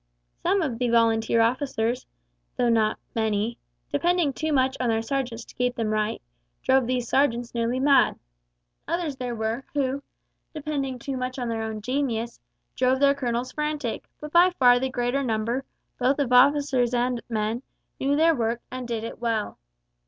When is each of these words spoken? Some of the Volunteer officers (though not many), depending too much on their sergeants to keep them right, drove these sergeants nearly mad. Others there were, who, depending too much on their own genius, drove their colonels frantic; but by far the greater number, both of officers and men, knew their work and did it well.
Some 0.41 0.63
of 0.63 0.79
the 0.79 0.89
Volunteer 0.89 1.41
officers 1.41 2.07
(though 2.57 2.69
not 2.69 2.97
many), 3.13 3.59
depending 3.91 4.33
too 4.33 4.51
much 4.51 4.75
on 4.79 4.89
their 4.89 5.03
sergeants 5.03 5.45
to 5.45 5.53
keep 5.53 5.75
them 5.75 5.89
right, 5.91 6.19
drove 6.63 6.87
these 6.87 7.07
sergeants 7.07 7.53
nearly 7.53 7.79
mad. 7.79 8.17
Others 8.87 9.17
there 9.17 9.35
were, 9.35 9.63
who, 9.75 10.01
depending 10.55 10.97
too 10.97 11.17
much 11.17 11.37
on 11.37 11.49
their 11.49 11.61
own 11.61 11.81
genius, 11.83 12.39
drove 12.75 12.99
their 12.99 13.13
colonels 13.13 13.51
frantic; 13.51 14.07
but 14.19 14.31
by 14.31 14.49
far 14.57 14.79
the 14.79 14.89
greater 14.89 15.21
number, 15.21 15.65
both 15.99 16.17
of 16.17 16.33
officers 16.33 16.95
and 16.95 17.21
men, 17.29 17.61
knew 17.99 18.15
their 18.15 18.33
work 18.33 18.59
and 18.71 18.87
did 18.87 19.03
it 19.03 19.19
well. 19.19 19.59